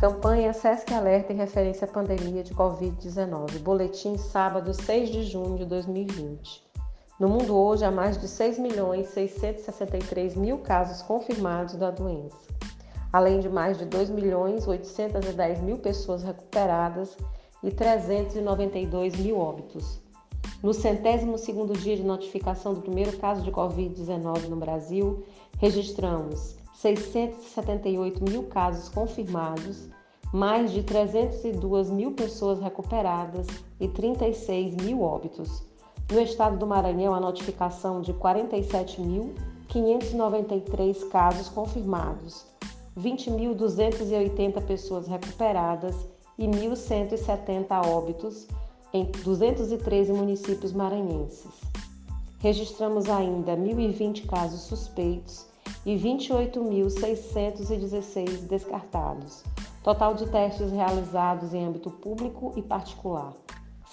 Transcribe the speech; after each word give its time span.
Campanha 0.00 0.54
SESC 0.54 0.94
Alerta 0.94 1.30
em 1.30 1.36
referência 1.36 1.84
à 1.84 1.86
pandemia 1.86 2.42
de 2.42 2.54
Covid-19. 2.54 3.58
Boletim 3.58 4.16
sábado 4.16 4.72
6 4.72 5.10
de 5.10 5.24
junho 5.24 5.58
de 5.58 5.66
2020. 5.66 6.64
No 7.20 7.28
mundo 7.28 7.54
hoje 7.54 7.84
há 7.84 7.90
mais 7.90 8.18
de 8.18 8.26
6 8.26 8.58
milhões 8.58 9.08
663 9.08 10.36
mil 10.36 10.56
casos 10.60 11.02
confirmados 11.02 11.74
da 11.74 11.90
doença, 11.90 12.38
além 13.12 13.40
de 13.40 13.50
mais 13.50 13.76
de 13.76 13.84
2 13.84 14.08
milhões 14.08 14.66
810 14.66 15.60
mil 15.60 15.76
pessoas 15.76 16.22
recuperadas 16.22 17.14
e 17.62 17.70
392 17.70 19.16
mil 19.16 19.36
óbitos. 19.36 20.00
No 20.62 20.72
centésimo 20.72 21.36
segundo 21.36 21.74
dia 21.74 21.96
de 21.96 22.02
notificação 22.02 22.72
do 22.72 22.80
primeiro 22.80 23.18
caso 23.18 23.42
de 23.42 23.52
Covid-19 23.52 24.48
no 24.48 24.56
Brasil, 24.56 25.22
registramos 25.58 26.56
678 26.80 28.24
mil 28.24 28.44
casos 28.44 28.88
confirmados, 28.88 29.90
mais 30.32 30.72
de 30.72 30.82
302 30.82 31.90
mil 31.90 32.12
pessoas 32.12 32.58
recuperadas 32.60 33.46
e 33.80 33.88
36 33.88 34.76
mil 34.76 35.02
óbitos. 35.02 35.68
No 36.10 36.20
estado 36.20 36.56
do 36.56 36.66
Maranhão, 36.66 37.14
a 37.14 37.20
notificação 37.20 38.00
de 38.00 38.14
47.593 38.14 41.08
casos 41.08 41.48
confirmados, 41.48 42.46
20.280 42.98 44.66
pessoas 44.66 45.06
recuperadas 45.06 45.94
e 46.38 46.46
1.170 46.46 47.86
óbitos 47.86 48.48
em 48.92 49.04
213 49.24 50.12
municípios 50.12 50.72
maranhenses. 50.72 51.60
Registramos 52.40 53.08
ainda 53.08 53.56
1.020 53.56 54.26
casos 54.26 54.62
suspeitos 54.62 55.46
e 55.84 55.94
28.616 55.96 58.48
descartados. 58.48 59.44
Total 59.82 60.12
de 60.12 60.26
testes 60.26 60.70
realizados 60.72 61.54
em 61.54 61.64
âmbito 61.64 61.90
público 61.90 62.52
e 62.54 62.62
particular: 62.62 63.32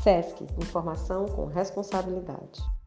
SESC 0.02 0.48
Informação 0.58 1.26
com 1.26 1.46
responsabilidade. 1.46 2.79